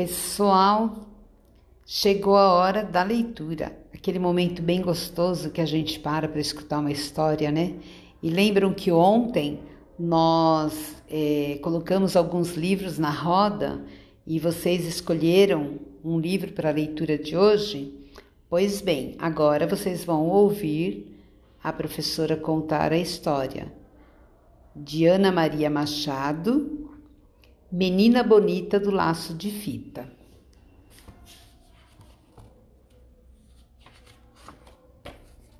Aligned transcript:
Pessoal, 0.00 1.10
chegou 1.84 2.34
a 2.34 2.54
hora 2.54 2.82
da 2.82 3.02
leitura, 3.02 3.78
aquele 3.92 4.18
momento 4.18 4.62
bem 4.62 4.80
gostoso 4.80 5.50
que 5.50 5.60
a 5.60 5.66
gente 5.66 6.00
para 6.00 6.26
para 6.26 6.40
escutar 6.40 6.78
uma 6.78 6.90
história, 6.90 7.50
né? 7.50 7.74
E 8.22 8.30
lembram 8.30 8.72
que 8.72 8.90
ontem 8.90 9.60
nós 9.98 10.96
é, 11.06 11.58
colocamos 11.60 12.16
alguns 12.16 12.54
livros 12.54 12.98
na 12.98 13.10
roda 13.10 13.84
e 14.26 14.38
vocês 14.38 14.86
escolheram 14.86 15.78
um 16.02 16.18
livro 16.18 16.50
para 16.52 16.70
a 16.70 16.72
leitura 16.72 17.18
de 17.18 17.36
hoje? 17.36 17.92
Pois 18.48 18.80
bem, 18.80 19.16
agora 19.18 19.66
vocês 19.66 20.02
vão 20.02 20.28
ouvir 20.30 21.14
a 21.62 21.70
professora 21.74 22.38
contar 22.38 22.90
a 22.90 22.96
história 22.96 23.70
de 24.74 25.04
Ana 25.04 25.30
Maria 25.30 25.68
Machado, 25.68 26.79
Menina 27.72 28.24
Bonita 28.24 28.80
do 28.80 28.90
Laço 28.90 29.32
de 29.32 29.48
Fita. 29.48 30.10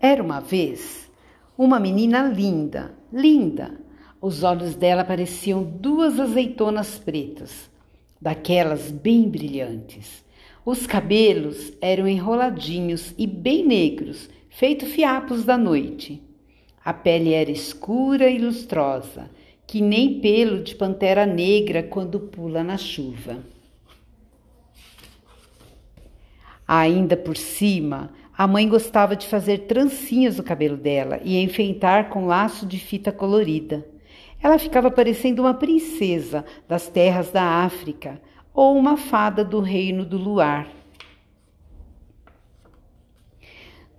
Era 0.00 0.22
uma 0.22 0.40
vez 0.40 1.06
uma 1.58 1.78
menina 1.78 2.22
linda, 2.22 2.94
linda. 3.12 3.78
Os 4.22 4.42
olhos 4.42 4.74
dela 4.74 5.04
pareciam 5.04 5.62
duas 5.62 6.18
azeitonas 6.18 6.98
pretas, 6.98 7.68
daquelas 8.18 8.90
bem 8.90 9.28
brilhantes. 9.28 10.24
Os 10.64 10.86
cabelos 10.86 11.74
eram 11.78 12.08
enroladinhos 12.08 13.12
e 13.18 13.26
bem 13.26 13.66
negros, 13.66 14.30
feito 14.48 14.86
fiapos 14.86 15.44
da 15.44 15.58
noite. 15.58 16.22
A 16.82 16.94
pele 16.94 17.34
era 17.34 17.50
escura 17.50 18.30
e 18.30 18.38
lustrosa 18.38 19.28
que 19.68 19.82
nem 19.82 20.18
pelo 20.18 20.62
de 20.62 20.74
pantera 20.74 21.26
negra 21.26 21.82
quando 21.82 22.18
pula 22.18 22.64
na 22.64 22.78
chuva. 22.78 23.36
Ainda 26.66 27.18
por 27.18 27.36
cima, 27.36 28.10
a 28.36 28.46
mãe 28.46 28.66
gostava 28.66 29.14
de 29.14 29.26
fazer 29.26 29.66
trancinhas 29.66 30.38
no 30.38 30.42
cabelo 30.42 30.76
dela 30.76 31.20
e 31.22 31.36
enfeitar 31.36 32.08
com 32.08 32.26
laço 32.26 32.64
de 32.64 32.78
fita 32.78 33.12
colorida. 33.12 33.86
Ela 34.42 34.58
ficava 34.58 34.90
parecendo 34.90 35.42
uma 35.42 35.52
princesa 35.52 36.46
das 36.66 36.88
terras 36.88 37.30
da 37.30 37.42
África 37.42 38.18
ou 38.54 38.74
uma 38.74 38.96
fada 38.96 39.44
do 39.44 39.60
reino 39.60 40.02
do 40.02 40.16
luar. 40.16 40.66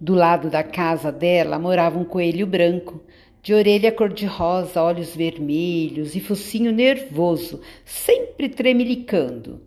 Do 0.02 0.16
lado 0.16 0.50
da 0.50 0.64
casa 0.64 1.12
dela 1.12 1.60
morava 1.60 2.00
um 2.00 2.06
coelho 2.06 2.48
branco, 2.48 3.04
de 3.42 3.54
orelha 3.54 3.92
cor-de-rosa, 3.92 4.82
olhos 4.82 5.16
vermelhos 5.16 6.16
e 6.16 6.20
focinho 6.20 6.72
nervoso, 6.72 7.62
sempre 7.86 8.50
tremelicando. 8.50 9.62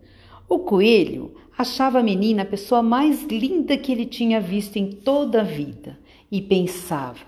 O 0.47 0.59
coelho 0.59 1.33
achava 1.57 1.99
a 1.99 2.03
menina 2.03 2.43
a 2.43 2.45
pessoa 2.45 2.83
mais 2.83 3.23
linda 3.23 3.77
que 3.77 3.91
ele 3.91 4.05
tinha 4.05 4.39
visto 4.39 4.77
em 4.77 4.91
toda 4.91 5.41
a 5.41 5.43
vida 5.43 5.97
e 6.31 6.41
pensava: 6.41 7.25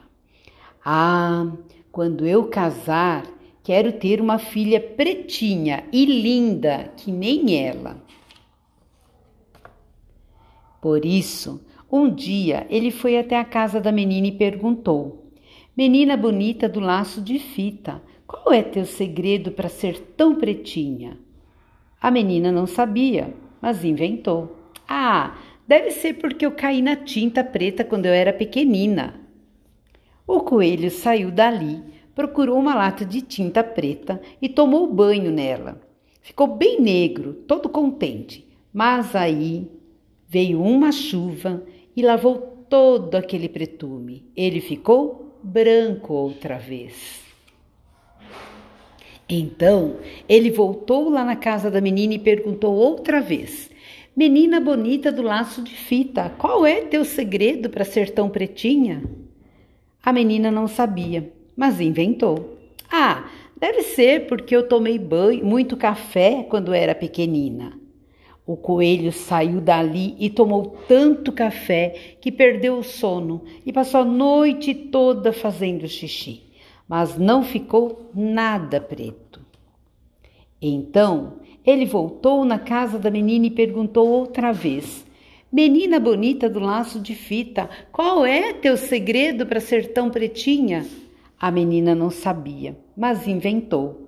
Ah, 0.83 1.51
quando 1.91 2.25
eu 2.25 2.45
casar, 2.47 3.25
quero 3.63 3.93
ter 3.93 4.21
uma 4.21 4.37
filha 4.37 4.79
pretinha 4.79 5.85
e 5.91 6.05
linda 6.05 6.91
que 6.97 7.11
nem 7.11 7.65
ela. 7.65 8.03
Por 10.79 11.03
isso, 11.03 11.59
um 11.91 12.13
dia 12.13 12.67
ele 12.69 12.91
foi 12.91 13.17
até 13.17 13.39
a 13.39 13.45
casa 13.45 13.81
da 13.81 13.91
menina 13.91 14.27
e 14.27 14.31
perguntou: 14.31 15.24
Menina 15.77 16.15
bonita 16.15 16.69
do 16.69 16.79
laço 16.79 17.21
de 17.21 17.37
fita, 17.37 18.01
qual 18.25 18.53
é 18.53 18.63
teu 18.63 18.85
segredo 18.85 19.51
para 19.51 19.67
ser 19.67 19.99
tão 20.15 20.35
pretinha? 20.35 21.19
A 21.99 22.09
menina 22.09 22.49
não 22.49 22.65
sabia, 22.65 23.33
mas 23.61 23.83
inventou. 23.83 24.55
Ah, 24.87 25.35
deve 25.67 25.91
ser 25.91 26.13
porque 26.13 26.45
eu 26.45 26.53
caí 26.53 26.81
na 26.81 26.95
tinta 26.95 27.43
preta 27.43 27.83
quando 27.83 28.05
eu 28.05 28.13
era 28.13 28.31
pequenina. 28.31 29.19
O 30.25 30.39
coelho 30.39 30.89
saiu 30.89 31.29
dali, 31.29 31.83
procurou 32.15 32.57
uma 32.57 32.73
lata 32.73 33.03
de 33.03 33.21
tinta 33.21 33.61
preta 33.61 34.21
e 34.41 34.47
tomou 34.47 34.93
banho 34.93 35.29
nela. 35.29 35.81
Ficou 36.21 36.47
bem 36.47 36.79
negro, 36.79 37.33
todo 37.33 37.67
contente. 37.67 38.47
Mas 38.71 39.13
aí 39.13 39.69
veio 40.25 40.61
uma 40.61 40.93
chuva 40.93 41.65
e 41.93 42.01
lavou 42.01 42.65
todo 42.69 43.15
aquele 43.15 43.49
pretume. 43.49 44.25
Ele 44.37 44.61
ficou 44.61 45.24
branco 45.45 46.13
outra 46.13 46.57
vez. 46.57 47.23
Então 49.29 49.97
ele 50.27 50.49
voltou 50.49 51.09
lá 51.09 51.23
na 51.23 51.35
casa 51.35 51.69
da 51.69 51.79
menina 51.79 52.15
e 52.15 52.19
perguntou 52.19 52.73
outra 52.73 53.21
vez: 53.21 53.69
Menina 54.15 54.59
bonita 54.59 55.11
do 55.11 55.21
laço 55.21 55.61
de 55.61 55.71
fita, 55.75 56.31
qual 56.37 56.65
é 56.65 56.81
teu 56.81 57.05
segredo 57.05 57.69
para 57.69 57.85
ser 57.85 58.09
tão 58.11 58.29
pretinha? 58.29 59.03
A 60.03 60.11
menina 60.11 60.49
não 60.49 60.67
sabia, 60.67 61.31
mas 61.55 61.79
inventou. 61.79 62.57
Ah, 62.91 63.29
deve 63.59 63.81
ser 63.83 64.27
porque 64.27 64.55
eu 64.55 64.67
tomei 64.67 64.97
banho, 64.97 65.45
muito 65.45 65.77
café 65.77 66.43
quando 66.49 66.73
era 66.73 66.95
pequenina. 66.95 67.84
O 68.47 68.55
coelho 68.55 69.11
saiu 69.11 69.59
dali 69.59 70.15
e 70.19 70.29
tomou 70.29 70.77
tanto 70.87 71.31
café 71.31 72.17
que 72.21 72.31
perdeu 72.31 72.77
o 72.77 72.83
sono 72.83 73.43
e 73.65 73.73
passou 73.73 74.01
a 74.01 74.05
noite 74.05 74.73
toda 74.73 75.33
fazendo 75.33 75.87
xixi, 75.87 76.43
mas 76.87 77.17
não 77.17 77.43
ficou 77.43 78.11
nada 78.13 78.79
preto. 78.79 79.41
Então 80.61 81.39
ele 81.65 81.85
voltou 81.85 82.45
na 82.45 82.59
casa 82.59 82.99
da 82.99 83.09
menina 83.09 83.47
e 83.47 83.51
perguntou 83.51 84.07
outra 84.07 84.51
vez: 84.51 85.03
Menina 85.51 85.99
bonita 85.99 86.47
do 86.47 86.59
laço 86.59 86.99
de 86.99 87.15
fita, 87.15 87.67
qual 87.91 88.23
é 88.25 88.53
teu 88.53 88.77
segredo 88.77 89.47
para 89.47 89.59
ser 89.59 89.91
tão 89.91 90.11
pretinha? 90.11 90.85
A 91.39 91.49
menina 91.49 91.95
não 91.95 92.11
sabia, 92.11 92.77
mas 92.95 93.27
inventou. 93.27 94.04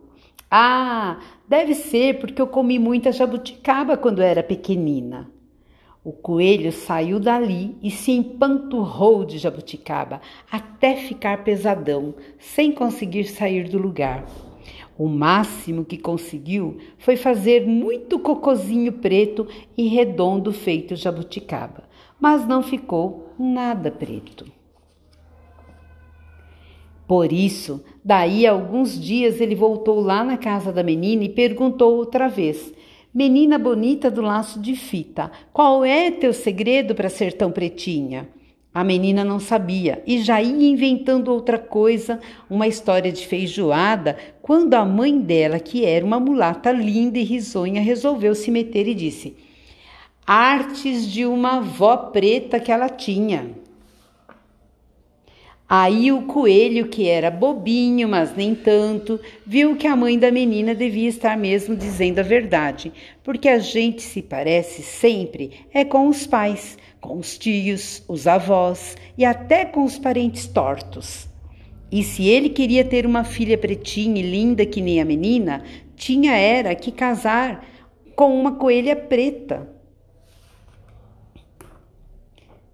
Ah, 0.49 1.19
deve 1.47 1.75
ser 1.75 2.19
porque 2.19 2.41
eu 2.41 2.47
comi 2.47 2.79
muita 2.79 3.11
jabuticaba 3.11 3.97
quando 3.97 4.21
era 4.21 4.41
pequenina. 4.41 5.29
O 6.03 6.13
coelho 6.13 6.71
saiu 6.71 7.19
dali 7.19 7.75
e 7.83 7.91
se 7.91 8.13
empanturrou 8.13 9.25
de 9.25 9.37
jabuticaba 9.37 10.21
até 10.49 10.95
ficar 10.95 11.43
pesadão, 11.43 12.15
sem 12.39 12.71
conseguir 12.71 13.25
sair 13.25 13.67
do 13.67 13.77
lugar. 13.77 14.25
O 14.97 15.09
máximo 15.09 15.83
que 15.83 15.97
conseguiu 15.97 16.77
foi 16.97 17.17
fazer 17.17 17.67
muito 17.67 18.17
cocozinho 18.17 18.93
preto 18.93 19.45
e 19.77 19.87
redondo 19.87 20.53
feito 20.53 20.95
jabuticaba, 20.95 21.83
mas 22.17 22.47
não 22.47 22.63
ficou 22.63 23.33
nada 23.37 23.91
preto. 23.91 24.45
Por 27.05 27.31
isso, 27.31 27.83
daí 28.07 28.47
alguns 28.47 28.97
dias 28.97 29.41
ele 29.41 29.53
voltou 29.53 29.99
lá 29.99 30.23
na 30.23 30.37
casa 30.37 30.71
da 30.71 30.81
menina 30.81 31.25
e 31.25 31.29
perguntou 31.29 31.97
outra 31.97 32.29
vez: 32.29 32.73
Menina 33.13 33.57
bonita 33.57 34.09
do 34.09 34.21
laço 34.21 34.61
de 34.61 34.77
fita, 34.77 35.29
qual 35.51 35.83
é 35.83 36.09
teu 36.09 36.31
segredo 36.31 36.95
para 36.95 37.09
ser 37.09 37.33
tão 37.33 37.51
pretinha? 37.51 38.29
A 38.73 38.81
menina 38.81 39.25
não 39.25 39.41
sabia 39.41 40.01
e 40.07 40.21
já 40.21 40.41
ia 40.41 40.69
inventando 40.69 41.27
outra 41.33 41.59
coisa, 41.59 42.21
uma 42.49 42.65
história 42.65 43.11
de 43.11 43.27
feijoada, 43.27 44.15
quando 44.41 44.75
a 44.75 44.85
mãe 44.85 45.19
dela, 45.19 45.59
que 45.59 45.83
era 45.83 46.05
uma 46.05 46.19
mulata 46.19 46.71
linda 46.71 47.19
e 47.19 47.23
risonha, 47.23 47.81
resolveu 47.81 48.33
se 48.33 48.49
meter 48.49 48.87
e 48.87 48.93
disse: 48.93 49.35
Artes 50.25 51.11
de 51.11 51.25
uma 51.25 51.57
avó 51.57 51.97
preta 51.97 52.57
que 52.57 52.71
ela 52.71 52.87
tinha. 52.87 53.66
Aí 55.69 56.13
o 56.13 56.21
coelho, 56.21 56.87
que 56.87 57.09
era 57.09 57.29
bobinho, 57.29 58.07
mas 58.07 58.33
nem 58.33 58.55
tanto, 58.55 59.19
viu 59.45 59.75
que 59.75 59.85
a 59.85 59.97
mãe 59.97 60.17
da 60.17 60.31
menina 60.31 60.73
devia 60.73 61.09
estar 61.09 61.37
mesmo 61.37 61.75
dizendo 61.75 62.19
a 62.19 62.23
verdade, 62.23 62.93
porque 63.21 63.49
a 63.49 63.59
gente 63.59 64.01
se 64.01 64.21
parece 64.21 64.81
sempre 64.81 65.65
é 65.73 65.83
com 65.83 66.07
os 66.07 66.25
pais, 66.25 66.77
com 67.01 67.17
os 67.17 67.37
tios, 67.37 68.01
os 68.07 68.27
avós 68.27 68.95
e 69.17 69.25
até 69.25 69.65
com 69.65 69.83
os 69.83 69.99
parentes 69.99 70.47
tortos. 70.47 71.27
E 71.91 72.01
se 72.01 72.25
ele 72.25 72.47
queria 72.47 72.85
ter 72.85 73.05
uma 73.05 73.25
filha 73.25 73.57
pretinha 73.57 74.21
e 74.21 74.29
linda 74.29 74.65
que 74.65 74.79
nem 74.79 75.01
a 75.01 75.05
menina, 75.05 75.63
tinha 75.97 76.33
era 76.33 76.73
que 76.75 76.93
casar 76.93 77.65
com 78.15 78.39
uma 78.39 78.53
coelha 78.53 78.95
preta. 78.95 79.67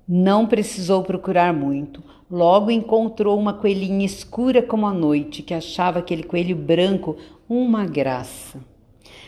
Não 0.08 0.46
precisou 0.46 1.02
procurar 1.04 1.54
muito. 1.54 2.04
Logo 2.34 2.72
encontrou 2.72 3.38
uma 3.38 3.54
coelhinha 3.54 4.04
escura 4.04 4.60
como 4.60 4.88
a 4.88 4.92
noite, 4.92 5.44
que 5.44 5.54
achava 5.54 6.00
aquele 6.00 6.24
coelho 6.24 6.56
branco 6.56 7.16
uma 7.48 7.86
graça. 7.86 8.60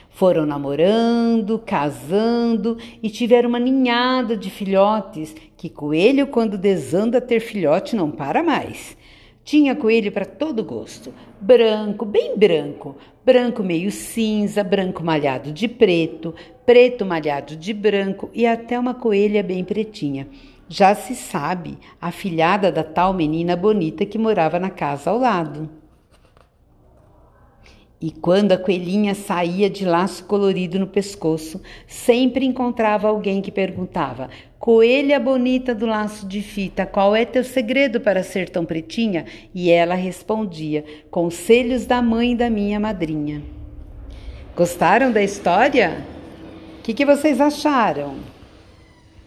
Foram 0.09 0.43
namorando, 0.43 1.61
casando 1.63 2.79
e 3.03 3.09
tiveram 3.11 3.49
uma 3.49 3.59
ninhada 3.59 4.35
de 4.35 4.49
filhotes, 4.49 5.35
que 5.55 5.69
coelho, 5.69 6.25
quando 6.25 6.57
desanda 6.57 7.21
ter 7.21 7.41
filhote, 7.41 7.95
não 7.95 8.09
para 8.09 8.41
mais. 8.41 8.97
Tinha 9.43 9.75
coelho 9.75 10.11
para 10.11 10.25
todo 10.25 10.63
gosto: 10.63 11.13
branco, 11.39 12.05
bem 12.05 12.35
branco, 12.35 12.95
branco 13.23 13.61
meio 13.61 13.91
cinza, 13.91 14.63
branco 14.63 15.03
malhado 15.03 15.51
de 15.51 15.67
preto, 15.67 16.33
preto 16.65 17.05
malhado 17.05 17.55
de 17.55 17.71
branco 17.71 18.31
e 18.33 18.47
até 18.47 18.79
uma 18.79 18.95
coelha 18.95 19.43
bem 19.43 19.63
pretinha. 19.63 20.27
Já 20.67 20.95
se 20.95 21.13
sabe, 21.13 21.77
a 22.01 22.11
filhada 22.11 22.71
da 22.71 22.83
tal 22.83 23.13
menina 23.13 23.55
bonita 23.55 24.05
que 24.05 24.17
morava 24.17 24.59
na 24.59 24.69
casa 24.69 25.11
ao 25.11 25.19
lado. 25.19 25.69
E 28.01 28.11
quando 28.11 28.51
a 28.51 28.57
coelhinha 28.57 29.15
saía 29.15 29.69
de 29.69 29.85
laço 29.85 30.25
colorido 30.25 30.77
no 30.77 30.87
pescoço, 30.87 31.61
sempre 31.87 32.45
encontrava 32.45 33.07
alguém 33.07 33.41
que 33.41 33.51
perguntava: 33.51 34.29
Coelha 34.59 35.19
bonita 35.19 35.73
do 35.73 35.85
laço 35.85 36.27
de 36.27 36.41
fita, 36.41 36.85
qual 36.85 37.15
é 37.15 37.25
teu 37.25 37.43
segredo 37.43 38.01
para 38.01 38.21
ser 38.21 38.49
tão 38.49 38.65
pretinha? 38.65 39.25
E 39.53 39.71
ela 39.71 39.95
respondia: 39.95 40.83
Conselhos 41.09 41.85
da 41.85 42.01
mãe 42.01 42.35
da 42.35 42.49
minha 42.49 42.79
madrinha. 42.79 43.41
Gostaram 44.55 45.11
da 45.11 45.21
história? 45.21 46.03
O 46.79 46.81
que, 46.83 46.93
que 46.93 47.05
vocês 47.05 47.39
acharam? 47.39 48.34